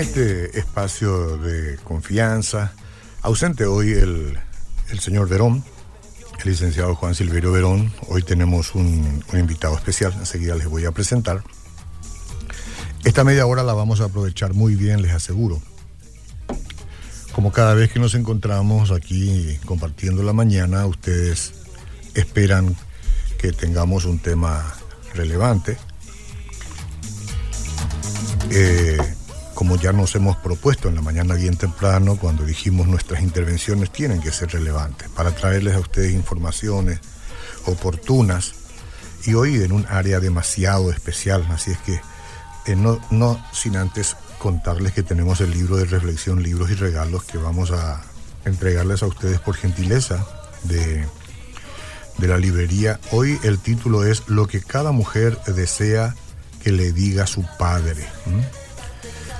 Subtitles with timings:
[0.00, 2.72] este espacio de confianza,
[3.22, 4.38] ausente hoy el,
[5.00, 5.64] señor Verón,
[6.38, 7.92] el licenciado Juan Silverio Verón.
[8.06, 11.42] Hoy tenemos un, un, invitado especial, enseguida les voy a presentar.
[13.02, 15.60] Esta media hora la vamos a aprovechar muy bien, les aseguro.
[17.32, 21.54] Como cada vez que nos encontramos aquí compartiendo la mañana, ustedes
[22.14, 22.76] esperan
[23.38, 24.74] que tengamos un tema
[25.14, 25.76] relevante.
[28.50, 28.98] Eh,
[29.58, 34.20] como ya nos hemos propuesto en la mañana bien temprano, cuando dijimos nuestras intervenciones tienen
[34.20, 37.00] que ser relevantes para traerles a ustedes informaciones
[37.66, 38.52] oportunas
[39.24, 42.00] y hoy en un área demasiado especial, así es que
[42.66, 47.38] eh, no, sin antes contarles que tenemos el libro de reflexión, libros y regalos que
[47.38, 48.00] vamos a
[48.44, 50.24] entregarles a ustedes por gentileza
[50.62, 51.04] de,
[52.18, 53.00] de la librería.
[53.10, 56.14] Hoy el título es Lo que cada mujer desea
[56.62, 58.06] que le diga su padre.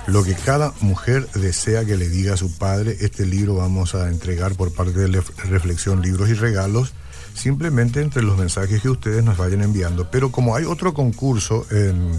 [0.09, 4.09] Lo que cada mujer desea que le diga a su padre, este libro vamos a
[4.09, 6.95] entregar por parte de Reflexión, Libros y Regalos,
[7.35, 10.11] simplemente entre los mensajes que ustedes nos vayan enviando.
[10.11, 12.11] Pero como hay otro concurso en,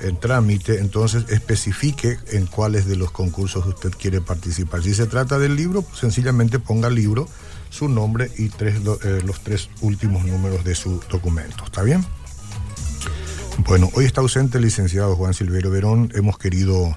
[0.00, 4.82] en trámite, entonces especifique en cuáles de los concursos usted quiere participar.
[4.82, 7.28] Si se trata del libro, sencillamente ponga libro,
[7.70, 11.64] su nombre y tres, eh, los tres últimos números de su documento.
[11.66, 12.04] ¿Está bien?
[13.58, 16.10] Bueno, hoy está ausente el licenciado Juan Silverio Verón.
[16.14, 16.96] Hemos querido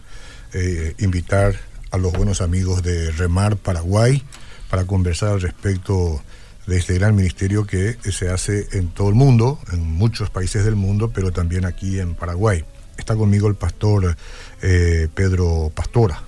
[0.54, 1.56] eh, invitar
[1.92, 4.24] a los buenos amigos de Remar Paraguay
[4.70, 6.22] para conversar al respecto
[6.68, 10.76] de este gran ministerio que se hace en todo el mundo, en muchos países del
[10.76, 12.66] mundo, pero también aquí en Paraguay.
[12.98, 14.16] Está conmigo el pastor
[14.62, 16.22] eh, Pedro Pastora.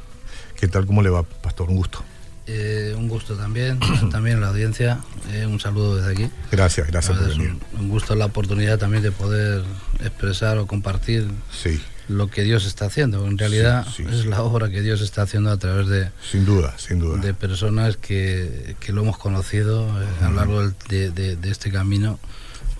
[0.59, 0.86] ¿Qué tal?
[0.86, 1.70] ¿Cómo le va, pastor?
[1.70, 2.04] Un gusto.
[2.46, 3.80] Eh, un gusto también,
[4.12, 5.00] también la audiencia.
[5.31, 6.31] Eh, un saludo desde aquí.
[6.52, 7.56] Gracias, gracias por venir.
[7.74, 9.64] Un, un, gusto la oportunidad también de poder
[10.00, 11.81] expresar o compartir sí.
[12.09, 13.25] Lo que Dios está haciendo.
[13.27, 16.45] En realidad Sí, sí, es la obra que Dios está haciendo a través de, Sin
[16.45, 17.19] duda, sin duda.
[17.22, 21.72] de personas que, que lo hemos conocido eh, a lo largo de, de- de este
[21.72, 22.19] camino.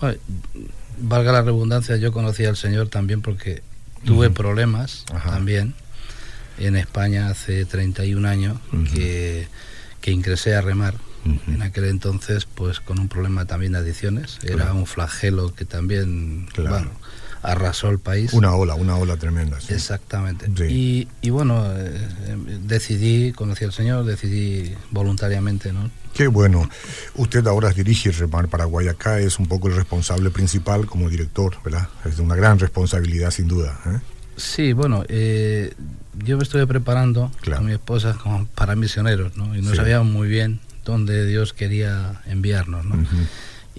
[0.00, 0.18] Bueno,
[0.98, 3.62] valga la redundancia, yo conocí al Señor también porque
[4.04, 5.30] tuve problemas Ajá.
[5.30, 5.74] también
[6.58, 8.84] en España hace 31 años Ujú.
[8.94, 9.48] que,
[10.00, 10.94] que ingresé a remar.
[11.46, 14.38] En aquel entonces, pues con un problema también de adicciones.
[14.44, 16.70] Era un flagelo que también Claro.
[16.70, 16.90] bueno,
[17.42, 18.32] arrasó el país.
[18.32, 19.60] Una ola, una ola tremenda.
[19.60, 19.74] sí.
[19.74, 20.46] Exactamente.
[20.56, 20.64] Sí.
[20.72, 25.90] Y, y bueno, eh, eh, decidí, conocí al Señor, decidí voluntariamente, ¿no?
[26.14, 26.68] Qué bueno.
[27.14, 31.88] Usted ahora dirige Remar Paraguay acá, es un poco el responsable principal como director, ¿verdad?
[32.04, 33.78] Es una gran responsabilidad, sin duda.
[33.86, 33.98] ¿eh?
[34.36, 35.74] Sí, bueno, eh,
[36.24, 37.58] yo me estuve preparando Claro.
[37.58, 39.54] con mi esposa como para misioneros, ¿no?
[39.56, 39.76] Y no Sí.
[39.76, 42.94] sabíamos muy bien dónde Dios quería enviarnos, ¿no?
[42.96, 43.16] Ujú.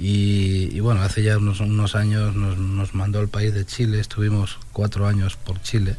[0.01, 3.99] Y, y bueno, hace ya unos, unos años nos, nos mandó al país de Chile,
[3.99, 5.97] estuvimos cuatro años por Chile,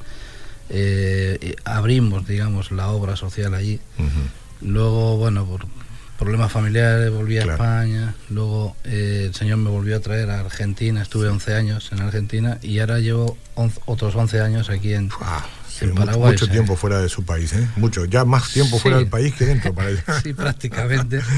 [0.70, 3.78] eh, abrimos, digamos, la obra social allí.
[4.62, 5.66] Luego, bueno, por
[6.18, 7.52] problemas familiares volví a Claro.
[7.62, 12.00] España, luego eh, el Señor me volvió a traer a Argentina, estuve 11 años en
[12.00, 15.44] Argentina y ahora llevo 11 otros 11 años aquí en, Ah,
[15.80, 17.68] sí, mucho, tiempo fuera de su país, ¿eh?
[17.76, 19.74] Mucho, ya más tiempo fuera del país que dentro.
[19.80, 19.90] Para
[20.22, 21.20] Sí, prácticamente.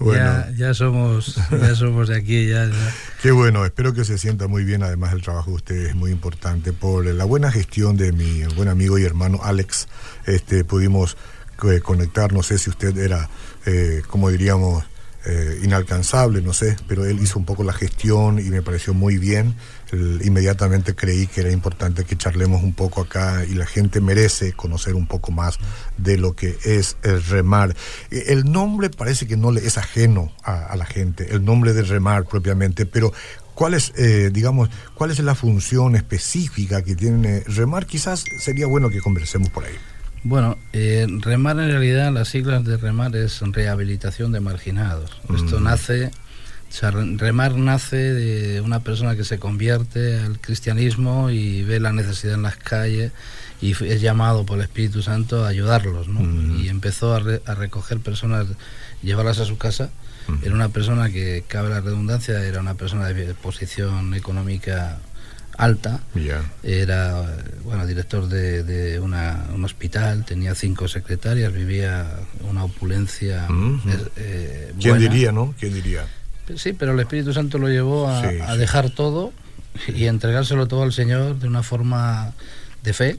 [0.00, 0.22] Bueno.
[0.22, 2.94] ya, ya somos ya somos de aquí, ya, ya.
[3.20, 4.84] Qué bueno, espero que se sienta muy bien.
[4.84, 6.72] Además, el trabajo de ustedes es muy importante.
[6.72, 9.88] Por la buena gestión de mi buen amigo y hermano Alex,
[10.26, 11.16] este, pudimos
[11.64, 12.32] eh, conectar.
[12.32, 13.28] No sé si usted era,
[13.66, 14.84] eh, como diríamos,
[15.26, 19.18] eh, inalcanzable, no sé, pero él hizo un poco la gestión y me pareció muy
[19.18, 19.56] bien.
[19.92, 24.52] El- inmediatamente creí que era importante que charlemos un poco acá y la gente merece
[24.52, 25.58] conocer un poco más
[25.96, 27.74] de lo que es el remar.
[28.10, 31.72] Eh, El nombre parece que no le es ajeno a, a la gente, el nombre
[31.72, 33.12] de remar propiamente, pero
[33.54, 37.86] ¿cuál es, eh, digamos, cuál es la función específica que tiene remar?
[37.86, 39.74] Quizás sería bueno que conversemos por ahí.
[40.24, 45.10] Bueno, eh, remar en realidad, las siglas de remar es rehabilitación de marginados.
[45.34, 45.64] Esto Mm.
[45.64, 46.10] nace,
[46.68, 51.80] o sea, re- remar nace de una persona que se convierte al cristianismo y ve
[51.80, 53.12] la necesidad en las calles
[53.60, 56.20] y es llamado por el Espíritu Santo a ayudarlos, ¿no?
[56.20, 56.60] Mm.
[56.60, 58.46] Y empezó a, re- a recoger personas,
[59.02, 59.90] llevarlas a su casa.
[60.28, 60.44] Mm.
[60.44, 64.98] Era una persona que, cabe la redundancia, era una persona de posición económica
[65.56, 66.00] alta,
[66.62, 72.06] era bueno director de, de una- un hospital, tenía cinco secretarias, vivía
[72.48, 73.46] una opulencia.
[73.50, 73.80] Ujú.
[73.88, 75.54] es- eh, ¿Quién diría, no?
[75.58, 76.06] ¿Quién diría?
[76.56, 78.58] Sí, pero el Espíritu Santo lo llevó a, Sí, a sí.
[78.58, 79.32] dejar todo
[79.88, 82.32] y entregárselo todo al Señor de una forma
[82.82, 83.18] de fe.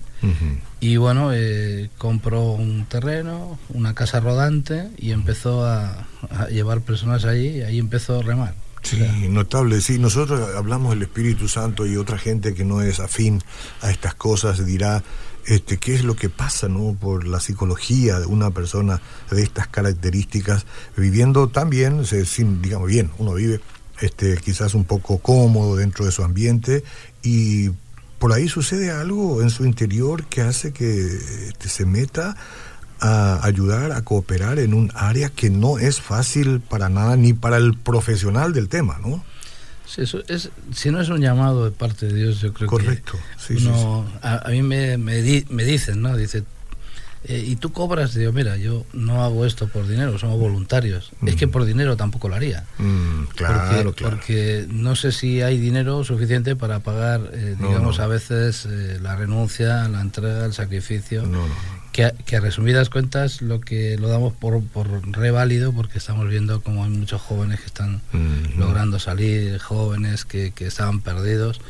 [0.80, 7.26] Y bueno, eh, compró un terreno, una casa rodante y empezó a, a llevar personas
[7.26, 8.56] allí y ahí empezó a remar.
[8.81, 8.98] Sí,
[9.30, 9.81] notable.
[9.81, 13.42] Sí, nosotros hablamos del Espíritu Santo y otra gente que no es afín
[13.81, 15.04] a estas cosas dirá,
[15.46, 16.96] este, qué es lo que pasa ¿no?
[17.00, 19.02] por la psicología de una persona
[19.32, 20.66] de estas características,
[20.96, 23.60] viviendo también, sin, digamos, bien, uno vive
[24.02, 26.84] este, quizás un poco cómodo dentro de su ambiente
[27.22, 27.70] y
[28.18, 31.06] por ahí sucede algo en su interior que hace que
[31.48, 32.36] este, se meta
[33.00, 37.58] a ayudar a cooperar en un área que no es fácil para nada ni para
[37.58, 39.24] el profesional del tema, ¿no?
[39.98, 43.14] Eso es, si no es un llamado de parte de Dios, yo creo Correcto.
[43.14, 43.56] que...
[43.58, 46.16] Correcto, sí, a, a, mí me, me, me, dicen, ¿no?
[46.16, 46.44] Dice,
[47.26, 51.12] eh, y tú cobras, digo, mira, yo no hago esto por dinero, somos voluntarios.
[51.26, 51.52] Es que mm.
[51.52, 52.66] por dinero tampoco lo haría.
[52.78, 54.16] Mm, claro, porque, claro.
[54.16, 59.18] porque no sé si hay dinero suficiente para pagar, eh, digamos, a veces eh, la
[59.18, 61.24] renuncia, la entrega, el sacrificio.
[61.24, 61.46] No,
[61.92, 66.62] que, que, a resumidas cuentas lo que lo damos por, por reválido porque estamos viendo
[66.62, 68.02] como hay muchos jóvenes que están
[68.58, 71.62] logrando salir, jóvenes que, que estaban perdidos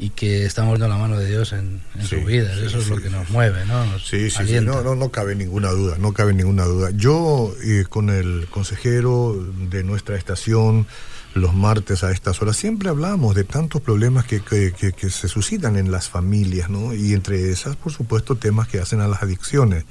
[0.00, 2.50] y que estamos dando la mano de Dios en, su vida.
[2.54, 3.98] Eso es lo que nos mueve, ¿no?
[3.98, 6.90] sí, sí, no, no, no cabe ninguna duda, no cabe ninguna duda.
[6.94, 9.36] Yo eh, con el consejero
[9.68, 10.86] de nuestra estación,
[11.34, 15.76] los martes a estas horas, siempre hablamos de tantos problemas que, que, que, se suscitan
[15.76, 16.94] en las familias, ¿no?
[16.94, 19.84] Y entre esas, por supuesto, temas que hacen a las adicciones.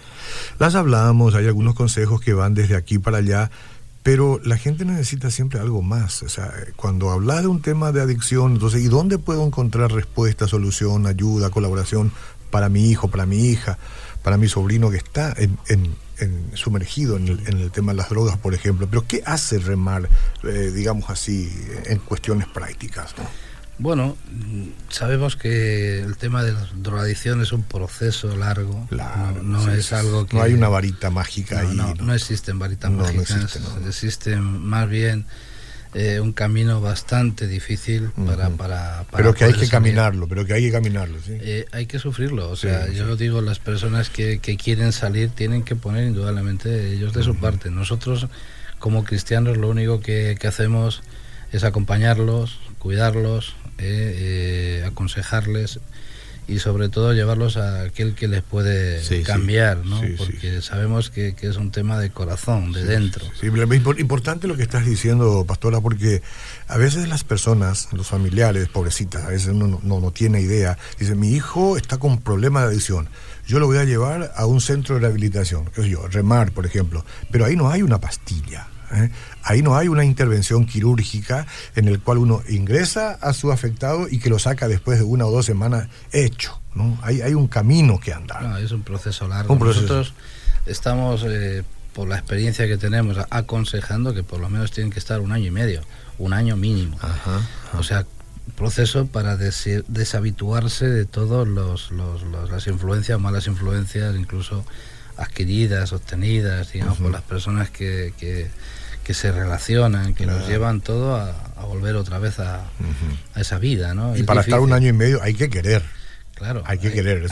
[0.59, 3.51] Las hablamos, hay algunos consejos que van desde aquí para allá,
[4.03, 6.23] pero la gente necesita siempre algo más.
[6.23, 10.47] O sea, cuando hablas de un tema de adicción, entonces, ¿y dónde puedo encontrar respuesta,
[10.47, 12.11] solución, ayuda, colaboración
[12.49, 13.77] para mi hijo, para mi hija,
[14.23, 15.57] para mi sobrino que está en,
[16.53, 18.87] sumergido en el, tema de las drogas, por ejemplo?
[18.89, 20.09] Pero ¿qué hace remar,
[20.43, 21.51] eh, digamos así,
[21.85, 23.13] en cuestiones prácticas?
[23.17, 23.25] ¿no?
[23.79, 24.17] Bueno,
[24.89, 28.87] sabemos que el tema de la drogadicción es un proceso largo.
[29.41, 30.35] no, es algo que.
[30.35, 31.75] No hay una varita mágica no, ahí.
[31.77, 33.57] No, no, existen varitas mágicas.
[33.87, 35.25] existe, más bien
[35.93, 40.61] eh, un camino bastante difícil para, para, Pero que hay que caminarlo, pero que hay
[40.61, 41.37] que caminarlo, sí.
[41.41, 42.49] Eh, hay que sufrirlo.
[42.49, 47.13] O sea, yo digo, las personas que, que, quieren salir tienen que poner indudablemente ellos
[47.13, 47.71] de su parte.
[47.71, 48.27] Nosotros,
[48.77, 51.01] como cristianos, lo único que, que hacemos
[51.51, 55.79] es acompañarlos, cuidarlos, eh, aconsejarles
[56.49, 60.01] y sobre todo llevarlos a aquel que les puede cambiar, ¿no?
[60.17, 63.23] Porque sabemos que, es un tema de corazón, de dentro.
[63.39, 63.47] Sí,
[63.99, 66.21] importante lo que estás diciendo, pastora, porque
[66.67, 71.19] a veces las personas, los familiares, pobrecitas, a veces uno no, no, tiene idea, dicen,
[71.19, 73.09] mi hijo está con problema de adicción,
[73.45, 76.65] yo lo voy a llevar a un centro de rehabilitación, qué sé yo, remar, por
[76.65, 78.67] ejemplo, pero ahí no hay una pastilla.
[78.91, 79.09] ¿Eh?
[79.43, 84.19] Ahí no hay una intervención quirúrgica en el cual uno ingresa a su afectado y
[84.19, 86.59] que lo saca después de una o dos semanas hecho.
[86.75, 86.97] ¿no?
[87.01, 88.43] Hay, hay un camino que andar.
[88.43, 89.55] No, es un proceso largo.
[89.55, 90.13] Nosotros
[90.65, 91.63] estamos, eh,
[91.93, 95.47] por la experiencia que tenemos, aconsejando que por lo menos tienen que estar un año
[95.47, 95.81] y medio,
[96.17, 96.97] un año mínimo.
[97.77, 98.05] O sea,
[98.55, 104.65] proceso para deshabituarse de todas los, los, las influencias, malas influencias, incluso
[105.17, 108.49] adquiridas, obtenidas, digamos, por las personas que, que,
[109.13, 111.33] se relacionan, que nos llevan todo a,
[111.65, 112.63] volver otra vez a,
[113.35, 114.15] esa vida, ¿no?
[114.17, 115.83] Y para estar un año y medio hay que querer.
[116.39, 116.63] Claro.
[116.65, 117.27] Hay que querer.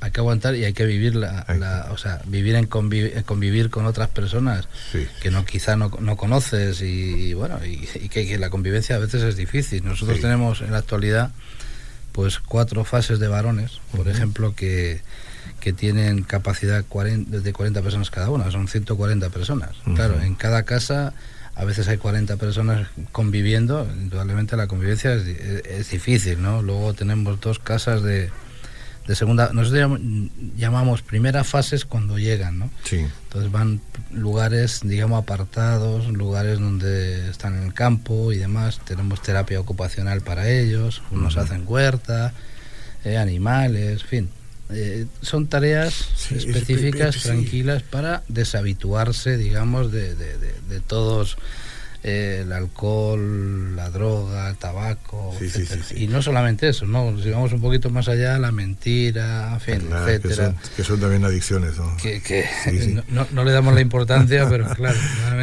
[0.00, 4.08] Hay, que, aguantar y hay que vivir la, o sea, vivir en convivir, con otras
[4.08, 4.68] personas
[5.20, 9.36] que no quizá no, no conoces y, bueno, y, que, la convivencia a veces es
[9.36, 9.84] difícil.
[9.84, 11.32] Nosotros tenemos en la actualidad
[12.12, 15.00] pues cuatro fases de varones, por ejemplo, que
[15.60, 19.70] que tienen capacidad de 40 personas cada una, son 140 personas.
[19.94, 21.14] Claro, en cada casa
[21.54, 26.62] a veces hay 40 personas conviviendo, indudablemente la convivencia es, difícil, ¿no?
[26.62, 28.30] Luego tenemos dos casas de,
[29.06, 30.00] de segunda, nosotros
[30.56, 32.70] llamamos primera fases cuando llegan, ¿no?
[32.84, 33.06] Sí.
[33.24, 33.80] Entonces van
[34.10, 40.48] lugares, digamos, apartados, lugares donde están en el campo y demás, tenemos terapia ocupacional para
[40.48, 42.32] ellos, unos hacen huerta,
[43.04, 44.30] eh, animales, en fin
[44.74, 51.36] eh, son tareas específicas, tranquilas, para deshabituarse, digamos, de, de, de, todos
[52.02, 55.34] el alcohol, la droga, el tabaco,
[55.94, 60.54] y no solamente eso, no, si vamos un poquito más allá, la mentira, etcétera.
[60.76, 61.96] Que son, también adicciones, ¿no?
[61.98, 62.44] Que,
[63.08, 64.98] no, le damos la importancia, pero claro,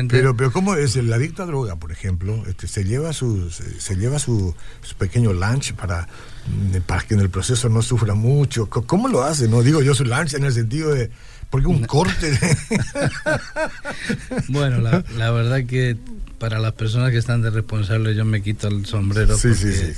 [0.10, 3.96] Pero, pero cómo es el adicto a droga, por ejemplo, este, se lleva su, se,
[3.96, 6.08] lleva su, su pequeño lunch para
[6.88, 8.70] para que en el proceso no sufra mucho.
[8.70, 9.48] ¿Cómo lo hace?
[9.48, 11.12] No digo yo su lancha en el sentido de
[11.50, 12.38] porque un corte.
[14.50, 15.98] bueno, la, la, verdad que
[16.38, 19.74] para las personas que están de responsables yo me quito el sombrero sí, porque, sí,
[19.74, 19.94] sí.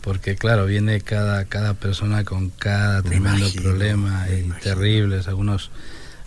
[0.00, 5.70] porque claro viene cada cada persona con cada tremendo problema y terribles algunos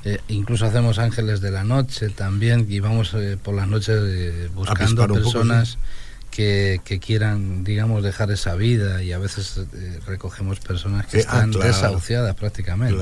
[0.05, 4.50] eh, incluso hacemos ángeles de la noche también y vamos eh, por las noches eh,
[4.55, 5.77] buscando personas
[6.34, 11.46] que, quieran, digamos, dejar esa vida y a veces eh, recogemos personas que eh, ah,
[11.46, 13.01] están desahuciadas prácticamente.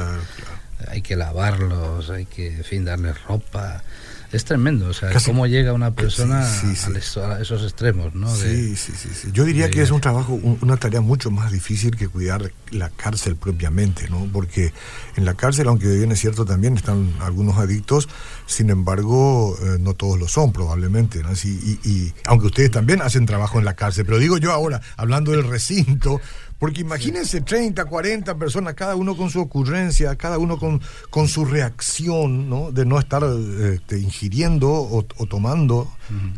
[0.88, 3.83] Hay que lavarlos, hay que, en fin, darles ropa
[4.31, 8.33] es tremendo, o sea, cómo llega una persona A, esos extremos, ¿no?
[8.33, 12.07] sí, sí, sí, Yo diría que es un trabajo, una tarea mucho más difícil que
[12.07, 14.29] cuidar la cárcel propiamente, ¿no?
[14.31, 14.71] Porque
[15.17, 18.07] en la cárcel, aunque bien es cierto, también están algunos adictos,
[18.45, 21.31] sin embargo, eh, no todos lo son probablemente, ¿no?
[21.33, 25.43] y, aunque ustedes también hacen trabajo en la cárcel, pero digo yo ahora, hablando del
[25.43, 26.21] recinto,
[26.62, 31.44] porque imagínense 30, 40 personas, cada uno con su ocurrencia, cada uno con, con su
[31.44, 32.72] reacción, ¿no?
[32.72, 33.24] De no estar
[33.63, 35.91] este, ingiriendo o, tomando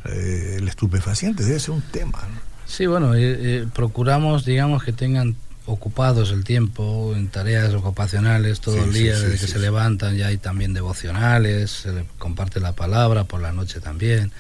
[0.06, 2.20] eh, el estupefaciente, debe ser un tema.
[2.66, 8.82] Sí, bueno, eh, eh, procuramos, digamos, que tengan ocupados el tiempo en tareas ocupacionales todo
[8.82, 13.26] el día, desde que se levantan ya hay también devocionales, se le comparte la palabra
[13.26, 14.32] por la noche también,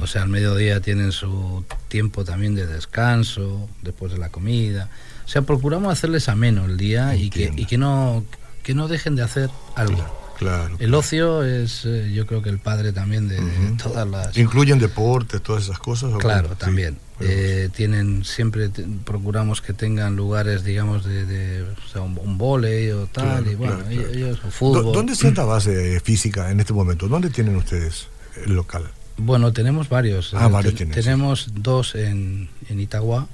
[0.00, 4.88] o sea, al mediodía tienen su tiempo también de descanso, después de la comida.
[5.26, 8.24] O sea, procuramos hacerles ameno el día y que, y que, no,
[8.62, 10.04] que no dejen de hacer algo.
[10.38, 13.38] Claro, el ocio es, eh, yo creo que el padre también de,
[13.82, 14.36] todas las...
[14.36, 16.12] ¿Incluyen deportes, todas esas cosas?
[16.18, 16.98] Claro, también.
[17.20, 18.70] Eh, tienen, siempre
[19.04, 23.78] procuramos que tengan lugares, digamos, de, o sea, un, un volei o tal, y bueno,
[23.88, 24.92] ellos, o fútbol.
[24.94, 27.08] ¿Dónde está la base física en este momento?
[27.08, 28.08] ¿Dónde tienen ustedes
[28.44, 28.84] el local?
[29.16, 30.34] Bueno, tenemos varios.
[30.34, 33.28] Ah, varios Tenemos dos en, en Itagua.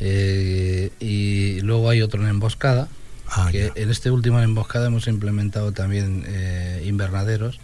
[0.00, 2.88] Eh, y luego hay otro en Emboscada.
[3.32, 7.60] Ah, que en este último Emboscada hemos implementado también eh, invernaderos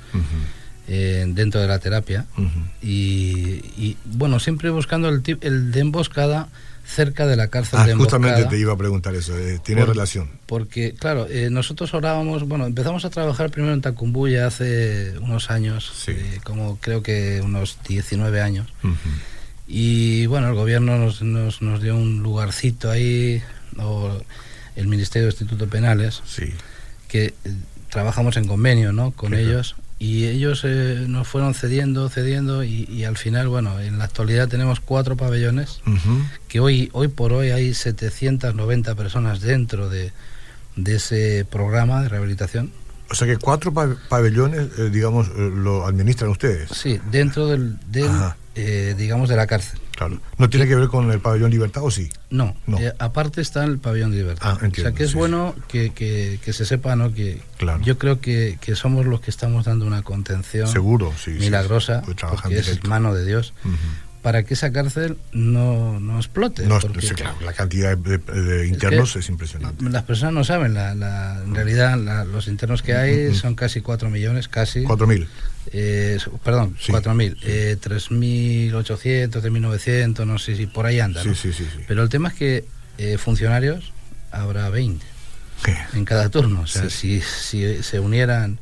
[0.86, 2.26] eh, dentro de la terapia.
[2.80, 6.48] y, bueno, siempre buscando el, el de Emboscada
[6.84, 8.22] cerca de la cárcel ah, de Emboscada.
[8.22, 9.32] Justamente te iba a preguntar eso,
[9.64, 10.30] ¿tiene relación?
[10.46, 16.06] Porque, claro, nosotros orábamos, bueno, empezamos a trabajar primero en Tacumbuya hace unos años,
[16.44, 18.68] como creo que unos 19 años.
[19.68, 23.42] Y bueno, el gobierno nos, nos, nos dio un lugarcito ahí,
[23.78, 24.16] o
[24.76, 26.52] el Ministerio de Institutos Penales, sí.
[27.08, 27.34] que eh,
[27.90, 29.10] trabajamos en convenio ¿no?
[29.10, 34.04] con ellos y ellos eh, nos fueron cediendo, cediendo y, al final, bueno, en la
[34.04, 35.80] actualidad tenemos cuatro pabellones,
[36.48, 40.12] que hoy, hoy por hoy hay 790 personas dentro de,
[40.76, 42.72] de ese programa de rehabilitación.
[43.08, 46.68] O sea que cuatro pabellones, eh, digamos, lo administran ustedes.
[46.70, 48.10] Sí, dentro del, del
[48.56, 49.78] eh, digamos, de la cárcel.
[49.94, 50.18] Claro.
[50.38, 52.10] ¿No tiene que ver con el pabellón Libertad o sí?
[52.30, 52.78] No, no.
[52.78, 54.58] Eh, aparte está el pabellón Libertad.
[54.62, 57.12] Ah, o sea que es bueno que, que, se sepa, ¿no?
[57.12, 57.40] Que
[57.82, 62.58] yo creo que, que, somos los que estamos dando una contención Seguro, sí, milagrosa, porque
[62.58, 63.52] es mano de Dios
[64.26, 66.66] para que esa cárcel no, no explote.
[66.66, 69.88] No, claro, la cantidad de, internos es, impresionante.
[69.88, 74.48] Las personas no saben, la, en realidad los internos que hay son casi 4 millones,
[74.48, 74.82] casi.
[74.82, 75.28] 4.000.
[75.70, 77.36] Eh, perdón, sí, 4.000.
[77.42, 81.22] Eh, 3.800, 3.900, no sé si por ahí anda.
[81.22, 82.64] Sí, sí, sí, Pero el tema es que
[82.98, 83.92] eh, funcionarios
[84.32, 85.06] habrá 20
[85.94, 86.62] en cada turno.
[86.62, 88.58] O sea, si, si se unieran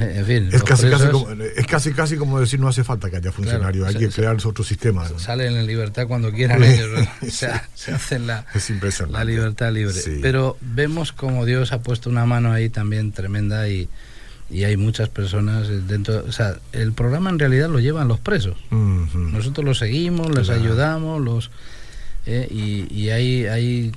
[0.00, 3.86] es casi, casi como, es casi, casi como decir no hace falta que haya funcionarios,
[3.86, 5.06] hay que crear otro sistema.
[5.18, 6.88] Salen en libertad cuando quieran ellos,
[7.28, 8.46] se hacen la,
[9.10, 9.94] la libertad libre.
[10.22, 13.88] Pero vemos como Dios ha puesto una mano ahí también tremenda y,
[14.48, 18.56] y hay muchas personas dentro, o sea, el programa en realidad lo llevan los presos.
[18.70, 21.50] Nosotros los seguimos, les ayudamos, los
[22.26, 22.48] ¿eh?
[22.50, 23.92] y, y, ahí, ahí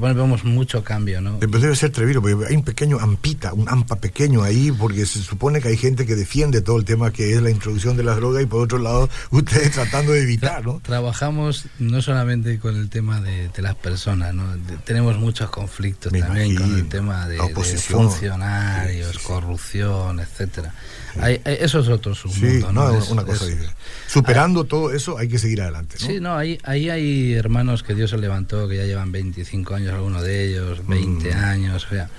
[0.00, 1.38] vemos mucho cambio, ¿no?
[1.38, 5.60] Debe ser treviro, porque hay un pequeño ampita, un ampa pequeño ahí, porque se supone
[5.60, 8.42] que hay gente que defiende todo el tema que es la introducción de las drogas
[8.42, 10.80] y por otro lado ustedes tratando de evitar, ¿no?
[10.82, 14.44] trabajamos no solamente con el tema de, las personas, ¿no?
[14.84, 20.74] tenemos muchos conflictos también con el tema de, funcionarios, corrupción, etcétera
[21.44, 23.04] eso es otro mundo, ¿no?
[23.10, 23.46] una cosa
[24.06, 25.96] Superando todo eso hay que seguir adelante.
[25.98, 29.94] Sí, no, ahí, ahí hay hermanos que Dios se levantó, que ya llevan 25 años
[29.94, 31.38] algunos de ellos, 20 mm.
[31.38, 32.10] años, o sea,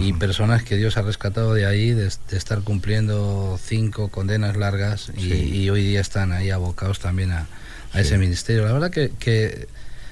[0.00, 5.68] y personas que Dios ha rescatado de ahí, de, estar cumpliendo cinco condenas largas y,
[5.70, 7.46] hoy día están ahí abocados también a,
[7.94, 8.66] ese ministerio.
[8.66, 9.66] La verdad que, que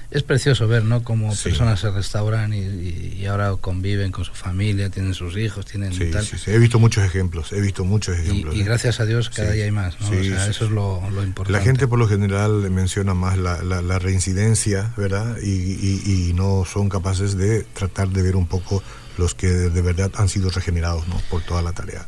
[0.09, 1.03] es precioso ver, ¿no?
[1.03, 6.09] Cómo personas se restauran y, ahora conviven con su familia, tienen sus hijos, tienen sí,
[6.11, 6.25] tal.
[6.25, 8.55] Sí, he visto muchos ejemplos, he visto muchos ejemplos.
[8.55, 10.07] Y, gracias a Dios cada día hay más, ¿no?
[10.07, 11.51] O sea, eso es lo, importante.
[11.51, 15.37] La gente por lo general menciona más la, la, reincidencia, ¿verdad?
[15.41, 18.83] Y, no son capaces de tratar de ver un poco
[19.17, 21.19] los que de verdad han sido regenerados, ¿no?
[21.29, 22.05] Por toda la tarea.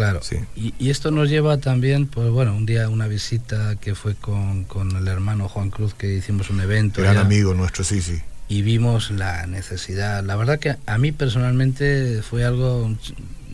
[0.00, 0.20] Claro.
[0.22, 0.38] Sí.
[0.56, 4.96] Y, esto nos lleva también, pues bueno, un día una visita que fue con, con
[4.96, 7.02] el hermano Juan Cruz, que hicimos un evento.
[7.02, 8.18] Gran amigo nuestro, sí, sí.
[8.48, 10.24] Y vimos la necesidad.
[10.24, 12.90] La verdad que a mí personalmente fue algo,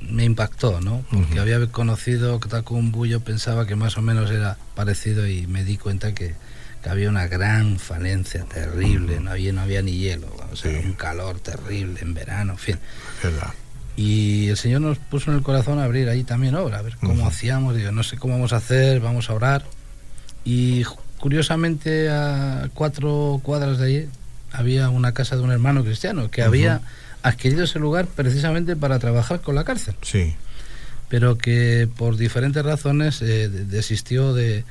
[0.08, 1.04] me impactó, ¿no?
[1.10, 2.38] Porque había conocido
[2.70, 6.36] Bullo pensaba que más o menos era parecido y me di cuenta que,
[6.80, 10.94] que había una gran falencia terrible, no había, no había ni hielo, o sea, un
[10.94, 12.78] calor terrible en verano, en fin.
[13.96, 16.96] Y el Señor nos puso en el corazón a abrir ahí también obra, a ver
[17.00, 19.64] cómo hacíamos, digo, no sé cómo vamos a hacer, vamos a orar.
[20.44, 20.84] Y
[21.18, 24.08] curiosamente a cuatro cuadras de allí
[24.52, 26.82] había una casa de un hermano cristiano que había
[27.22, 29.94] adquirido ese lugar precisamente para trabajar con la cárcel.
[30.02, 30.34] Sí.
[31.08, 34.64] Pero que por diferentes razones eh, desistió de,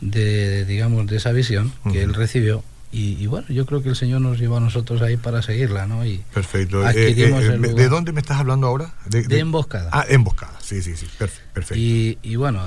[0.00, 4.22] de, digamos, de esa visión que él recibió y, bueno, yo creo que el Señor
[4.22, 6.06] nos lleva a nosotros ahí para seguirla, ¿no?
[6.06, 6.88] Y perfecto.
[6.88, 8.94] Eh, eh, eh, ¿De dónde me estás hablando ahora?
[9.04, 9.90] De, Emboscada.
[9.92, 11.74] Ah, Emboscada, sí, sí, sí, perfecto.
[11.74, 12.62] Y, bueno,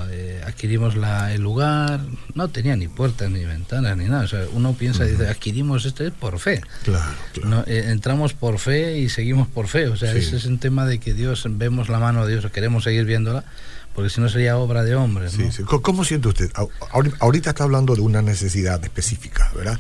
[0.46, 2.02] adquirimos la, el lugar,
[2.36, 4.26] no tenía ni puertas, ni ventanas, ni nada.
[4.26, 6.62] O sea, uno piensa, dice, adquirimos esto por fe.
[6.84, 7.64] Claro, claro.
[7.68, 9.88] entramos por fe y seguimos por fe.
[9.88, 12.84] O sea, ese es un tema de que Dios, vemos la mano de Dios, queremos
[12.84, 13.44] seguir viéndola
[13.94, 15.34] porque si no sería obra de hombres.
[15.34, 15.64] Sí, sí.
[15.64, 16.52] ¿Cómo siente usted?
[17.20, 19.80] Ahorita está hablando de una necesidad específica, ¿verdad?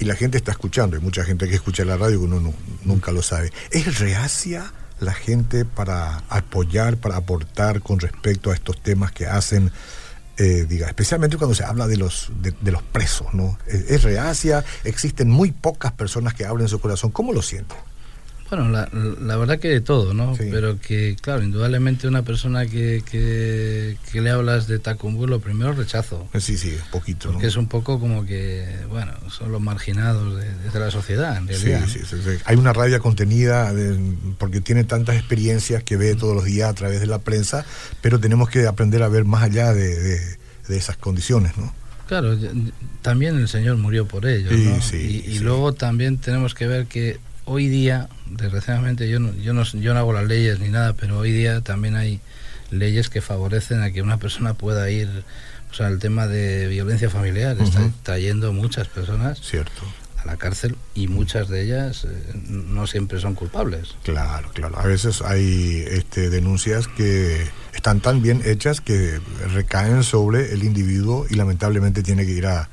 [0.00, 2.54] Y la gente está escuchando, hay mucha gente que escucha la radio que uno
[2.84, 3.52] nunca lo sabe.
[3.70, 9.70] ¿Es reacia la gente para apoyar, para aportar con respecto a estos temas que hacen,
[10.38, 13.58] eh, diga, especialmente cuando se habla de los, de, los presos, ¿no?
[13.66, 14.64] ¿Es, ¿Es, reacia?
[14.84, 17.10] Existen muy pocas personas que abren su corazón.
[17.10, 17.76] ¿Cómo lo sienten?
[18.50, 20.34] Bueno, la, la, verdad que de todo, ¿no?
[20.36, 26.28] Pero que, claro, indudablemente una persona que, que, le hablas de Tacumbú, lo primero rechazo.
[26.36, 27.30] Sí, sí, un poquito.
[27.30, 31.86] Porque es un poco como que, bueno, son los marginados de, la sociedad, en realidad.
[31.86, 33.72] Sí, sí, sí, Hay una rabia contenida
[34.38, 37.64] porque tiene tantas experiencias que ve todos los días a través de la prensa,
[38.02, 40.18] pero tenemos que aprender a ver más allá de,
[40.66, 41.72] de esas condiciones, ¿no?
[42.08, 42.36] Claro,
[43.02, 44.98] también el Señor murió por ellos, ¿no?
[44.98, 49.64] y, y luego también tenemos que ver que hoy día, desgraciadamente, yo no, yo, no,
[49.64, 52.20] yo no hago las leyes ni nada, pero hoy día también hay
[52.70, 55.08] leyes que favorecen a que una persona pueda ir,
[55.70, 59.82] o sea, el tema de violencia familiar, está trayendo muchas personas Cierto.
[60.22, 63.96] a la cárcel y muchas de ellas eh, no siempre son culpables.
[64.04, 64.78] Claro, claro.
[64.78, 69.20] A veces hay este, denuncias que están tan bien hechas que
[69.52, 72.68] recaen sobre el individuo y lamentablemente tiene que ir a,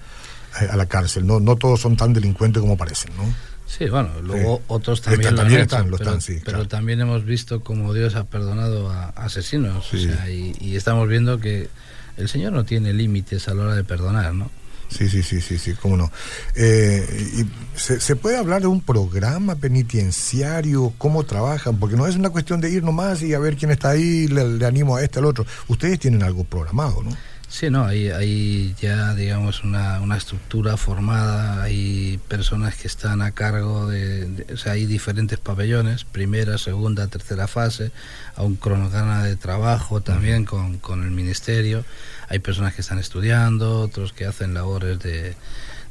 [0.53, 1.25] a la cárcel.
[1.25, 3.23] No, no todos son tan delincuentes como parecen, ¿no?
[3.67, 8.23] Sí, bueno, luego otros también, lo, están, pero, pero también hemos visto como Dios ha
[8.23, 11.69] perdonado a asesinos, y, estamos viendo que
[12.15, 14.49] el Señor no tiene límites a la hora de perdonar, ¿no?
[14.87, 16.09] Sí, sí, sí, sí, sí, cómo no.
[16.55, 17.05] Eh,
[17.39, 20.93] y se, puede hablar de un programa penitenciario?
[20.97, 21.77] ¿Cómo trabajan?
[21.77, 24.47] Porque no es una cuestión de ir nomás y a ver quién está ahí, le,
[24.47, 25.45] le animo a este, al otro.
[25.67, 27.11] Ustedes tienen algo programado, ¿no?
[27.49, 33.31] Sí, no, hay, hay ya, digamos, una, una, estructura formada, hay personas que están a
[33.31, 37.91] cargo de, o sea, hay diferentes pabellones, primera, segunda, tercera fase,
[38.35, 41.85] a un cronograma de trabajo también con, con el ministerio,
[42.27, 45.33] hay personas que están estudiando, otros que hacen labores de,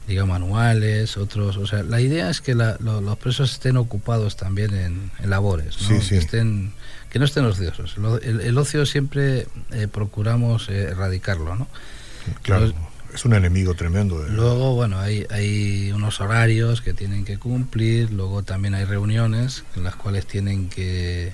[0.06, 5.10] digamos, manuales, otros, o sea, la idea es que los presos estén ocupados también en,
[5.28, 5.98] labores, ¿no?
[6.06, 6.74] que estén
[7.10, 7.96] que no estén ociosos.
[8.22, 11.68] El, ocio siempre eh, procuramos eh, erradicarlo, ¿no?
[12.42, 12.72] Claro.
[13.14, 14.22] es un enemigo tremendo.
[14.28, 19.84] Luego, bueno, hay, hay unos horarios que tienen que cumplir, luego también hay reuniones en
[19.84, 21.32] las cuales tienen que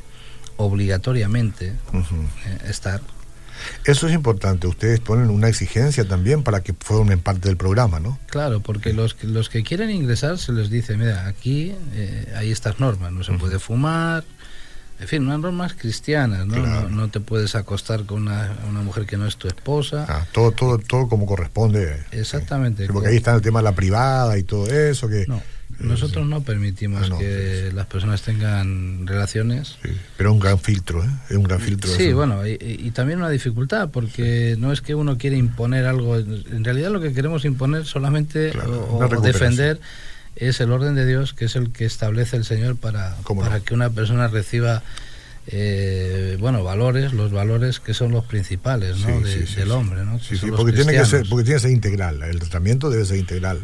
[0.56, 3.00] obligatoriamente eh, estar.
[3.84, 8.18] Eso es importante, ustedes ponen una exigencia también para que formen parte del programa, ¿no?
[8.26, 11.72] Claro, porque los, los que quieren ingresar se les dice, mira, aquí
[12.34, 14.24] hay estas normas, no se puede fumar,
[15.02, 16.88] en fin, unas normas cristianas, ¿no?
[16.88, 18.52] No, te puedes acostar con una,
[18.84, 20.06] mujer que no es tu esposa.
[20.08, 22.04] Ah, todo, todo, todo como corresponde.
[22.12, 22.86] Exactamente.
[22.86, 25.08] porque ahí está el tema de la privada y todo eso.
[25.08, 25.42] que No,
[25.80, 29.76] nosotros no permitimos ah, que las personas tengan relaciones.
[29.82, 31.10] Sí, pero es un gran filtro, ¿eh?
[31.28, 31.90] Es un gran filtro.
[31.90, 36.62] Sí, bueno, y, también una dificultad, porque no es que uno quiere imponer algo, en
[36.62, 38.52] realidad lo que queremos imponer solamente
[38.88, 39.80] o defender
[40.36, 43.74] es el orden de Dios, que es el que establece el Señor para, para que
[43.74, 44.82] una persona reciba
[45.48, 49.20] eh, bueno, valores, los valores que son los principales ¿no?
[49.20, 50.04] del hombre.
[50.04, 50.20] ¿no?
[50.56, 53.60] porque, tiene que ser, porque tiene que ser integral, el tratamiento debe ser integral.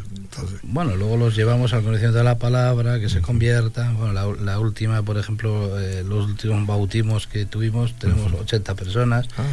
[0.64, 3.92] Bueno, luego los llevamos al conocimiento de la palabra, que se convierta.
[3.92, 9.44] Bueno, la, última, por ejemplo, eh, los últimos bautismos que tuvimos, tenemos 80 personas, ah.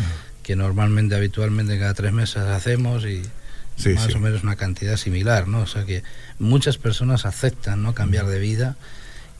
[0.41, 3.21] que normalmente, habitualmente, cada tres meses hacemos y
[3.95, 5.59] más o menos una cantidad similar, ¿no?
[5.59, 6.03] O sea que
[6.39, 8.75] muchas personas aceptan no cambiar de vida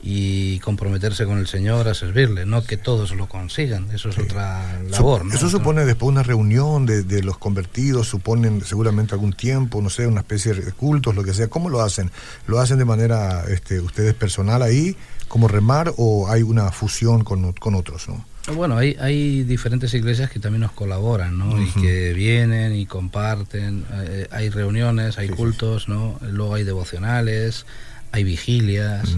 [0.08, 4.80] y comprometerse con el Señor a servirle, no que todos lo consigan, eso es otra
[4.88, 5.24] labor.
[5.34, 10.22] Eso supone después una reunión de, los convertidos, suponen seguramente algún tiempo, no sé, una
[10.22, 11.48] especie de cultos, lo que sea.
[11.48, 12.12] ¿Cómo lo hacen?
[12.46, 14.96] ¿Lo hacen de manera, este, ustedes personal ahí,
[15.28, 18.08] como remar, o hay una fusión con, con otros?
[18.08, 18.26] ¿no?
[18.54, 21.60] Bueno, hay, hay diferentes iglesias que también nos colaboran, ¿no?
[21.60, 23.86] Y que vienen y comparten.
[23.92, 26.20] Eh, hay reuniones, hay cultos, ¿no?
[26.22, 27.66] Luego hay devocionales,
[28.12, 29.18] hay vigilias,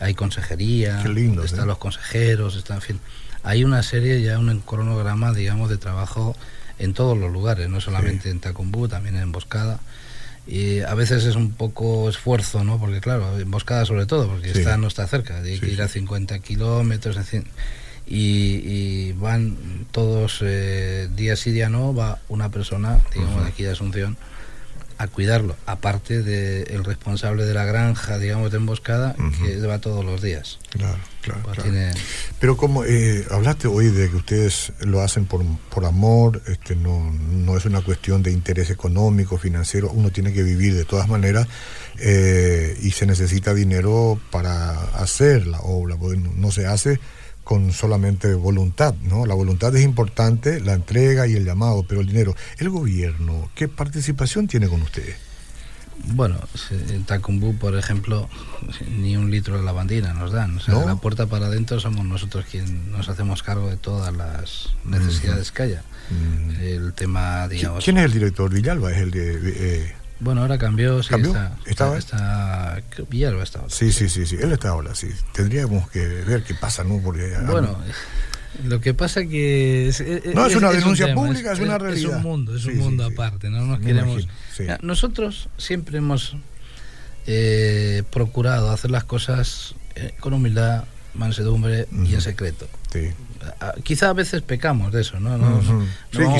[0.00, 1.04] hay consejería,
[1.44, 3.00] están los consejeros, están, en fin.
[3.42, 6.34] Hay una serie, ya un cronograma, digamos, de trabajo
[6.78, 9.80] en todos los lugares, no solamente en Tacumbú, también en Emboscada.
[10.46, 12.78] Y a veces es un poco esfuerzo, ¿no?
[12.78, 16.38] Porque claro, Emboscada sobre todo, porque está, no está cerca, hay que ir a 50
[16.40, 17.16] kilómetros,
[18.06, 23.70] y, van todos eh, día sí, día no, va una persona, digamos, de aquí de
[23.70, 24.16] Asunción,
[25.02, 30.22] a cuidarlo, aparte del responsable de la granja, digamos, de emboscada, que va todos los
[30.22, 30.60] días.
[30.70, 31.40] Claro, claro.
[31.42, 31.96] Pues
[32.38, 37.10] Pero como eh, hablaste hoy de que ustedes lo hacen por, por amor, este, no,
[37.10, 41.48] no es una cuestión de interés económico, financiero, uno tiene que vivir de todas maneras
[41.98, 45.96] eh, y se necesita dinero para hacer la obra,
[46.36, 47.00] no se hace
[47.44, 49.26] con solamente voluntad, ¿no?
[49.26, 52.34] La voluntad es importante, la entrega y el llamado, pero el dinero.
[52.58, 55.16] El gobierno, ¿qué participación tiene con ustedes?
[56.04, 56.36] Bueno,
[56.70, 58.28] en Tacumbú, por ejemplo,
[58.88, 60.56] ni un litro de lavandina nos dan.
[60.56, 64.14] O sea, de la puerta para adentro somos nosotros quienes nos hacemos cargo de todas
[64.14, 65.82] las necesidades que haya.
[66.60, 67.84] El tema, digamos...
[67.84, 68.52] ¿Quién es el director?
[68.52, 69.40] Villalba es el de...
[69.44, 71.02] Eh, bueno, ahora cambió.
[71.02, 71.30] Sí, ¿Cambió?
[71.30, 71.98] Está, ¿Estaba?
[71.98, 74.36] Está, Villalba está Sí, sí, sí, sí.
[74.40, 75.08] Él está ahora, sí.
[75.32, 77.00] Tendríamos que ver qué pasa, ¿no?
[77.02, 77.36] Porque.
[77.46, 77.76] Bueno.
[78.64, 80.04] Lo que pasa que es,
[80.34, 82.10] no es, una denuncia pública, es, una realidad.
[82.10, 83.48] Es un mundo, es un mundo aparte.
[83.48, 84.28] No nos queremos.
[84.82, 86.36] Nosotros siempre hemos
[87.26, 92.68] eh, procurado hacer las cosas eh, con humildad, mansedumbre y en secreto.
[92.92, 93.10] Sí.
[93.84, 95.38] Quizá a veces pecamos de eso, ¿no?
[95.38, 95.82] Nos, no,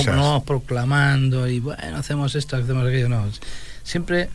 [0.07, 3.25] vamos proclamando y bueno, hacemos esto, hacemos aquello, no
[3.83, 4.29] siempre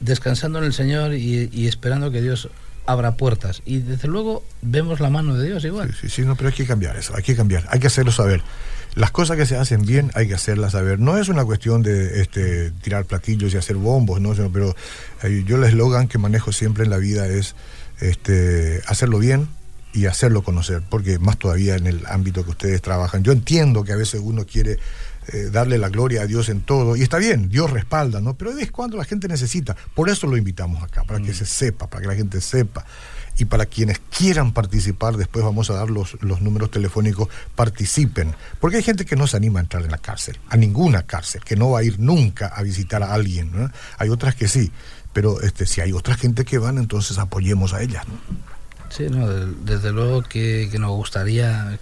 [0.00, 2.48] descansando en el Señor y, esperando que Dios
[2.86, 3.62] abra puertas.
[3.66, 5.94] Y desde luego vemos la mano de Dios igual.
[6.00, 8.42] Sí, sí, no, pero hay que cambiar eso, hay que cambiar, hay que hacerlo saber.
[8.94, 10.98] Las cosas que se hacen bien hay que hacerlas saber.
[10.98, 14.34] No es una cuestión de este, tirar platillos y hacer bombos, ¿no?
[14.50, 14.74] pero
[15.22, 17.54] eh, yo el eslogan que manejo siempre en la vida es
[18.00, 19.48] este, hacerlo bien
[19.92, 23.22] y hacerlo conocer, porque más todavía en el ámbito que ustedes trabajan.
[23.22, 24.78] Yo entiendo que a veces uno quiere
[25.30, 26.96] eh, darle la gloria a Dios en todo.
[26.96, 28.38] Y está bien, Dios respalda, ¿no?
[28.38, 29.76] Pero es cuando la gente necesita.
[29.94, 31.34] Por eso lo invitamos acá, para que mm.
[31.34, 32.86] se sepa, para que la gente sepa.
[33.36, 38.34] Y para quienes quieran participar, después vamos a dar los, los números telefónicos, participen.
[38.58, 41.42] Porque hay gente que no se anima a entrar en la cárcel, a ninguna cárcel,
[41.44, 43.52] que no va a ir nunca a visitar a alguien.
[43.52, 43.70] ¿no?
[43.98, 44.72] Hay otras que sí,
[45.12, 48.08] pero este, si hay otra gente que van, entonces apoyemos a ellas.
[48.08, 48.14] ¿no?
[48.88, 51.78] Sí, no, desde luego que, que nos gustaría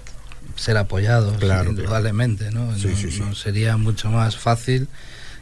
[0.56, 1.34] ser apoyados,
[1.66, 2.74] indudablemente, ¿no?
[3.34, 4.88] Sería mucho más fácil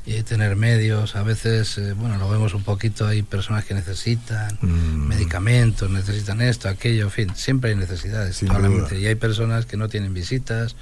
[0.07, 1.17] eh, tener medios.
[1.17, 5.09] A veces, eh, bueno, lo vemos un poquito, hay personas que necesitan mm.
[5.09, 10.13] medicamentos, necesitan esto, aquello, en fin, siempre hay necesidades, Y hay personas que no tienen
[10.13, 10.77] visitas.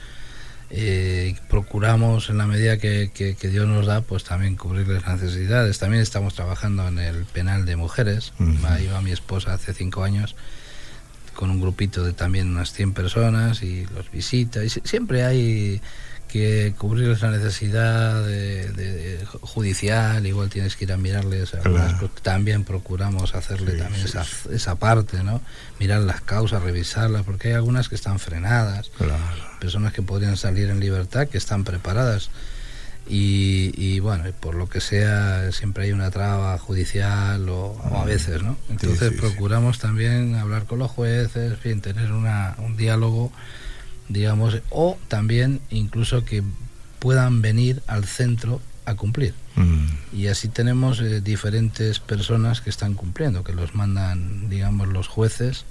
[0.75, 5.79] Eh, procuramos en la medida que, Dios nos da, pues también cubrirles las necesidades.
[5.79, 8.33] También estamos trabajando en el penal de mujeres.
[8.64, 10.35] Ahí va mi esposa hace cinco años
[11.35, 14.64] con un grupito de también unas 100 personas y los visita.
[14.64, 15.81] Y siempre hay
[16.33, 21.53] que cubrir la necesidad de, judicial, igual tienes que ir a mirarles
[22.23, 25.42] también procuramos hacerle también esa, esa parte, ¿no?
[25.79, 28.90] Mirar las causas, revisarlas, porque hay algunas que están frenadas,
[29.61, 32.31] personas que podrían salir en libertad, que están preparadas
[33.08, 38.56] y, bueno, por lo que sea, siempre hay una traba judicial o, a veces, ¿no?
[38.70, 43.32] Entonces procuramos también hablar con los jueces, fin, tener una, un diálogo,
[44.08, 46.42] digamos, o también incluso que
[46.98, 49.34] puedan venir al centro a cumplir.
[49.56, 49.86] Mm.
[50.12, 55.64] Y así tenemos eh, diferentes personas que están cumpliendo, que los mandan, digamos, los jueces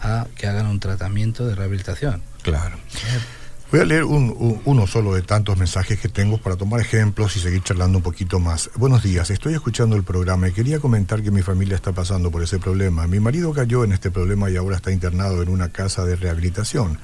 [0.00, 2.22] a que hagan un tratamiento de rehabilitación.
[2.42, 2.76] Claro.
[2.76, 3.20] Eh,
[3.72, 7.64] Voy a leer uno solo de tantos mensajes que tengo para tomar ejemplos y seguir
[7.64, 8.70] charlando un poquito más.
[8.76, 12.44] Buenos días, estoy escuchando el programa y quería comentar que mi familia está pasando por
[12.44, 13.08] ese problema.
[13.08, 16.98] Mi marido cayó en este problema y ahora está internado en una casa de rehabilitación.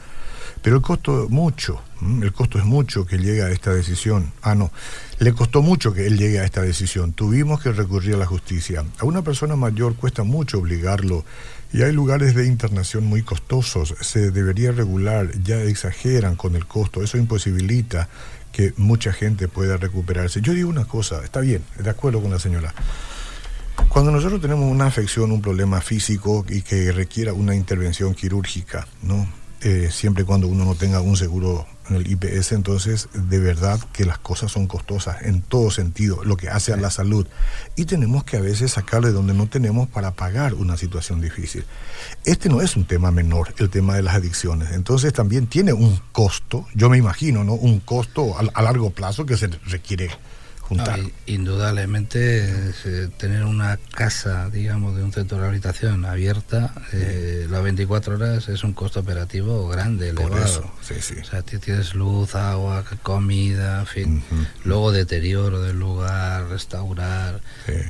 [0.62, 1.82] Pero el costo mucho,
[2.22, 4.32] el costo es mucho que llegue a esta decisión.
[4.42, 4.70] Ah, no,
[5.18, 7.12] le costó mucho que él llegue a esta decisión.
[7.12, 8.84] Tuvimos que recurrir a la justicia.
[8.98, 11.24] A una persona mayor cuesta mucho obligarlo
[11.72, 13.96] y hay lugares de internación muy costosos.
[14.00, 17.02] Se debería regular, ya exageran con el costo.
[17.02, 18.08] Eso imposibilita
[18.52, 20.42] que mucha gente pueda recuperarse.
[20.42, 22.72] Yo digo una cosa, está bien, de acuerdo con la señora.
[23.88, 29.41] Cuando nosotros tenemos una afección, un problema físico y que requiera una intervención quirúrgica, ¿no?
[29.64, 34.04] Eh, siempre cuando uno no tenga un seguro en el IPS, entonces de verdad que
[34.04, 37.28] las cosas son costosas en todo sentido, lo que hace a la salud.
[37.76, 41.64] Y tenemos que a veces sacarle donde no tenemos para pagar una situación difícil.
[42.24, 44.72] Este no es un tema menor, el tema de las adicciones.
[44.72, 47.54] Entonces también tiene un costo, yo me imagino, ¿no?
[47.54, 50.10] Un costo a, a largo plazo que se requiere
[51.26, 52.44] indudablemente
[52.84, 58.48] eh, tener una casa, digamos, de un centro de rehabilitación abierta eh, las 24 horas
[58.48, 60.72] es un costo operativo grande, elevado.
[60.80, 64.22] O sea, tienes luz, agua, comida, en fin.
[64.64, 67.40] Luego deterioro del lugar, restaurar,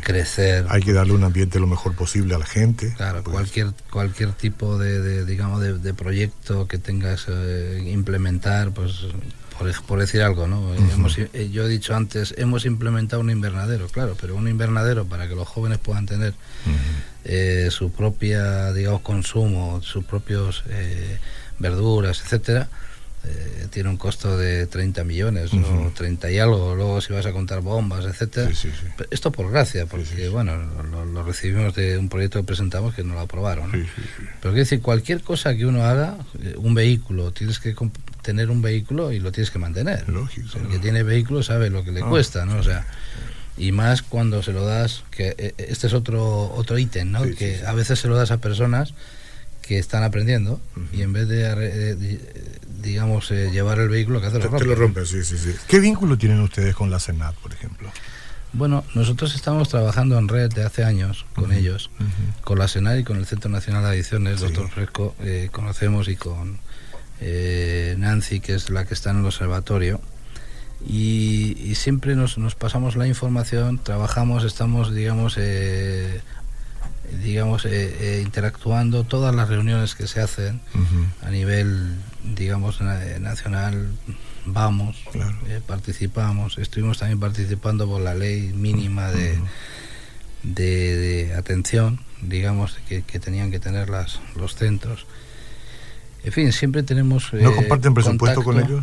[0.03, 0.67] crecer.
[0.69, 2.95] Hay que darle un ambiente lo mejor posible a la gente.
[2.97, 3.33] Claro, pues.
[3.33, 9.07] cualquier cualquier tipo de, digamos de, proyecto que tengas eh, implementar, pues
[9.53, 10.75] por, decir algo, ¿no?
[10.75, 15.35] Eh, yo he dicho antes, hemos implementado un invernadero, claro, pero un invernadero para que
[15.35, 16.35] los jóvenes puedan tener
[17.25, 21.19] eh, su propia, digamos, consumo, sus propios eh,
[21.59, 22.69] verduras, etcétera,
[23.71, 27.61] tiene un costo de 30 millones o 30 y algo, luego si vas a contar
[27.61, 28.51] bombas, etcétera.
[29.11, 30.57] Esto por gracia, porque bueno,
[30.91, 33.71] lo, recibimos de un proyecto que presentamos que no lo aprobaron.
[33.71, 33.87] Pero
[34.41, 36.17] quiero decir, cualquier cosa que uno haga,
[36.57, 37.77] un vehículo, tienes que
[38.23, 40.09] tener un vehículo y lo tienes que mantener.
[40.09, 40.59] Lógico.
[40.59, 42.59] el que tiene vehículo sabe lo que le ah, cuesta, ¿no?
[42.59, 42.87] O sea,
[43.57, 47.23] y más cuando se lo das, que eh, este es otro otro ítem, ¿no?
[47.23, 48.95] que a veces se lo das a personas
[49.61, 50.61] que están aprendiendo
[50.93, 52.19] y en vez de,
[52.83, 54.65] digamos, eh, llevar el vehículo, que hace lo rompe.
[54.65, 55.55] lo rompe, sí, sí, sí.
[55.69, 57.91] ¿Qué vínculo tienen ustedes con la Senat, por ejemplo?
[58.53, 61.91] Bueno, nosotros estamos trabajando en red de hace años con ellos,
[62.43, 66.17] con la Senat y con el Centro Nacional de Adicciones, doctor Fresco, eh, conocemos y
[66.17, 66.59] con
[67.25, 70.01] eh, Nancy, que es la que está en el observatorio,
[70.85, 76.21] y, siempre nos, pasamos la información, trabajamos, estamos, digamos, eh,
[77.23, 80.61] digamos, eh, interactuando todas las reuniones que se hacen
[81.23, 83.93] a nivel, digamos, nacional,
[84.45, 84.97] vamos,
[85.67, 89.39] participamos, estuvimos también participando por la ley mínima de,
[90.43, 95.07] de, atención, digamos, que, que, tenían que tener las, los centros.
[96.25, 97.33] En fin, siempre tenemos.
[97.33, 98.83] ¿No eh, comparten presupuesto con ellos?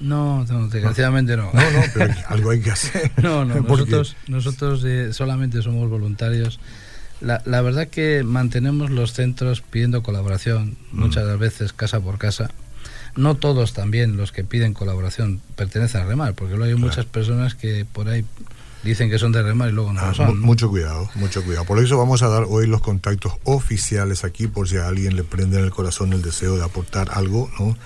[0.00, 1.50] No, desgraciadamente no.
[1.52, 3.12] No, no, pero algo hay que hacer.
[3.22, 6.58] No, no, nosotros, nosotros eh, solamente somos voluntarios.
[7.20, 11.00] La, la, verdad que mantenemos los centros pidiendo colaboración, mm.
[11.00, 12.50] muchas veces casa por casa.
[13.16, 17.54] No todos también los que piden colaboración pertenecen a Remar, porque luego hay muchas personas
[17.54, 18.24] que por ahí
[18.82, 20.40] dicen que son de remar y luego no lo ah, son.
[20.40, 21.64] Mucho cuidado, mucho cuidado.
[21.64, 25.24] Por eso vamos a dar hoy los contactos oficiales aquí, por si a alguien le
[25.24, 27.76] prende en el corazón el deseo de aportar algo, ¿no?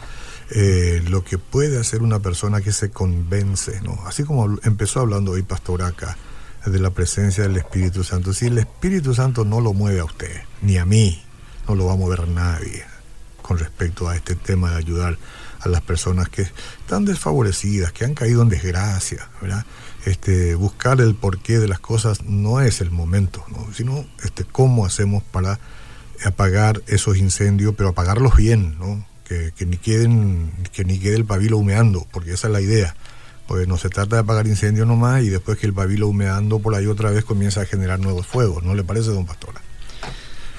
[0.50, 3.98] Eh, lo que puede hacer una persona que se convence, ¿no?
[4.06, 6.16] Así como empezó hablando hoy Pastor acá
[6.66, 8.32] de la presencia del Espíritu Santo.
[8.32, 11.22] Si el Espíritu Santo no lo mueve a usted, ni a mí,
[11.66, 12.84] no lo va a mover nadie
[13.44, 15.18] con respecto a este tema de ayudar
[15.60, 16.42] a las personas que
[16.80, 19.28] están desfavorecidas, que han caído en desgracia.
[20.06, 25.22] Este, buscar el porqué de las cosas no es el momento, sino este, cómo hacemos
[25.24, 25.60] para
[26.24, 29.04] apagar esos incendios, pero apagarlos bien, ¿no?
[29.24, 32.96] que, ni queden, que ni quede el pabilo humeando, porque esa es la idea.
[33.46, 36.74] Pues no se trata de apagar incendios nomás y después que el pabilo humeando por
[36.74, 39.60] ahí otra vez comienza a generar nuevos fuegos, ¿no le parece, don Pastora?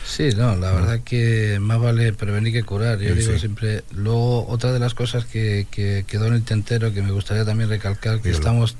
[0.05, 2.99] Sí, no, la verdad que más vale prevenir que curar.
[2.99, 3.83] Yo digo siempre.
[3.91, 7.69] Luego, otra de las cosas que, que, quedó en el tintero que me gustaría también
[7.69, 8.77] recalcar, que estamos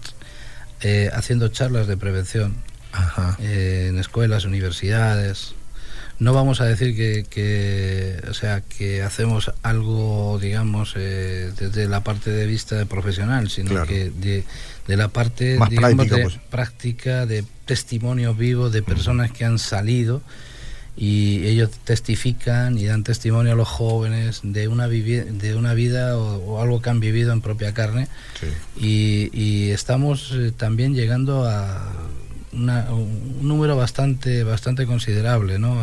[0.81, 2.55] eh, haciendo charlas de prevención
[3.39, 5.55] eh, en escuelas, universidades.
[6.19, 12.29] No vamos a decir que, o sea, que hacemos algo, digamos, eh, desde la parte
[12.29, 14.45] de vista profesional, sino que de,
[14.95, 16.39] la parte, digamos, de pues.
[16.49, 20.21] práctica, de testimonio vivo de personas que han salido
[20.97, 26.61] y ellos testifican y dan testimonio a los jóvenes de una, de una vida o,
[26.61, 28.07] algo que han vivido en propia carne
[28.77, 31.91] y, estamos eh, también llegando a
[32.53, 35.77] un número bastante bastante considerable ¿no?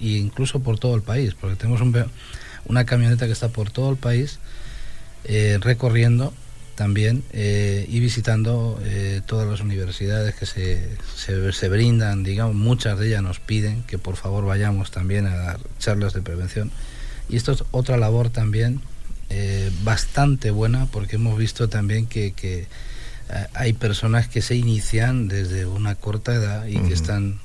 [0.00, 1.82] incluso por todo el país porque tenemos
[2.64, 4.38] una camioneta que está por todo el país
[5.24, 6.32] eh, recorriendo
[6.80, 13.08] también eh, y visitando eh, todas las universidades que se, se, brindan, digamos, muchas de
[13.08, 16.70] ellas nos piden que por favor vayamos también a dar charlas de prevención.
[17.28, 18.80] Y esto es otra labor también
[19.28, 22.66] eh, bastante buena porque hemos visto también que, que
[23.52, 27.40] hay personas que se inician desde una corta edad y que están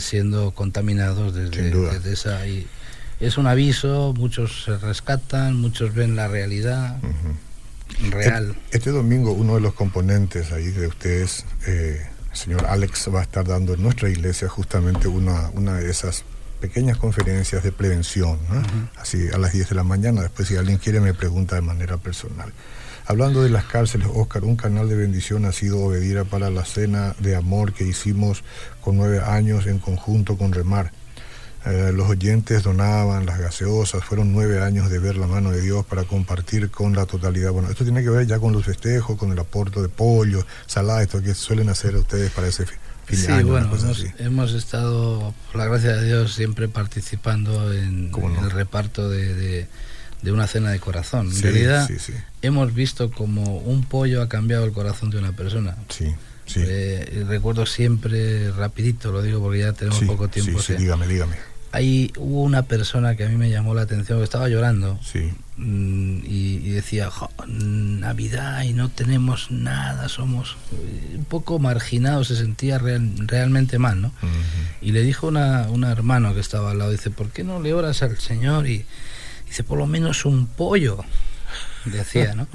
[0.00, 2.44] siendo contaminados desde, desde esa...
[2.48, 2.66] Y
[3.20, 6.98] es un aviso, muchos se rescatan, muchos ven la realidad.
[8.10, 8.56] Real.
[8.70, 13.22] Este, domingo uno de los componentes ahí de ustedes, eh, el señor Alex, va a
[13.22, 16.24] estar dando en nuestra iglesia justamente una, una de esas
[16.60, 18.38] pequeñas conferencias de prevención,
[18.96, 20.22] así a las 10 de la mañana.
[20.22, 22.52] Después, si alguien quiere, me pregunta de manera personal.
[23.06, 27.14] Hablando de las cárceles, Oscar, un canal de bendición ha sido Obedira para la cena
[27.20, 28.44] de amor que hicimos
[28.82, 30.92] con nueve años en conjunto con Remar.
[31.66, 35.84] Eh, los oyentes donaban las gaseosas, fueron nueve años de ver la mano de Dios
[35.84, 37.52] para compartir con la totalidad.
[37.52, 41.02] Bueno, esto tiene que ver ya con los festejos, con el aporte de pollo, salada,
[41.02, 42.78] esto que suelen hacer ustedes para ese fin
[43.16, 43.70] sí, bueno,
[44.18, 48.10] hemos, estado, por la gracia de Dios, siempre participando en,
[48.42, 49.66] el reparto de,
[50.24, 51.30] una cena de corazón.
[51.32, 51.88] En realidad,
[52.42, 55.76] hemos visto como un pollo ha cambiado el corazón de una persona.
[55.88, 56.14] Sí.
[56.48, 56.60] Sí.
[56.64, 60.60] Eh, recuerdo siempre, rapidito, lo digo porque ya tenemos poco tiempo.
[60.60, 61.36] Sí, dígame, dígame
[61.72, 65.32] ahí hubo una persona que a mí me llamó la atención, que estaba llorando sí.
[65.56, 67.10] Mm, y, decía,
[67.46, 70.56] Navidad y no tenemos nada, somos
[71.14, 74.12] un poco marginados, se sentía realmente mal, ¿no?
[74.80, 77.74] Y le dijo una, una hermano que estaba al lado, dice, ¿por qué no le
[77.74, 78.68] oras al Señor?
[78.68, 78.84] Y
[79.46, 81.04] dice, por lo menos un pollo,
[81.92, 82.46] decía, ¿no?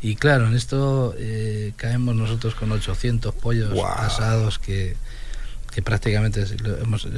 [0.00, 4.96] y claro, en esto eh, caemos nosotros con 800 pollos asados que
[5.74, 6.46] que prácticamente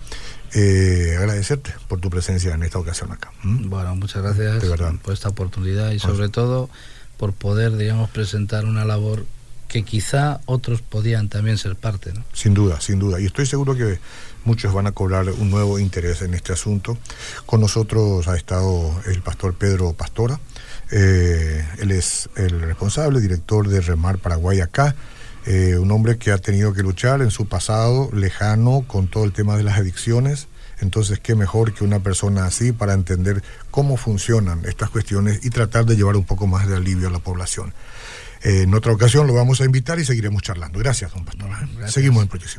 [0.54, 3.32] Eh, agradecerte por tu presencia en esta ocasión acá.
[3.44, 4.64] Bueno, muchas gracias
[5.04, 6.70] por esta oportunidad y sobre todo
[7.18, 9.26] por poder, digamos, presentar una labor
[9.68, 12.14] que quizá otros podían también ser parte.
[12.14, 12.24] ¿no?
[12.34, 13.20] Sin duda, sin duda.
[13.20, 14.00] Y estoy seguro que
[14.46, 16.98] muchos van a cobrar un nuevo interés en este asunto.
[17.46, 20.40] Con nosotros ha estado el pastor Pedro Pastora.
[20.92, 24.96] Eh, él es el responsable, director de Remar Paraguay acá.
[25.46, 29.34] Eh, un hombre que ha tenido que luchar en su pasado lejano con todo el
[29.34, 30.48] tema de las adicciones.
[30.82, 35.86] Entonces, qué mejor que una persona así para entender cómo funcionan estas cuestiones y tratar
[35.86, 37.74] de llevar un poco más de alivio a la población.
[38.44, 40.80] Eh, en otra ocasión lo vamos a invitar y seguiremos charlando.
[40.80, 41.50] Gracias, don Pastor.
[41.88, 42.54] Seguimos en proyección.